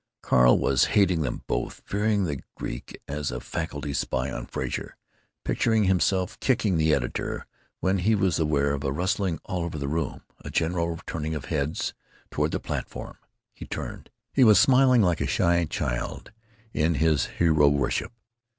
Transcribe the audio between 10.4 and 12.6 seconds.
a general turning of heads toward the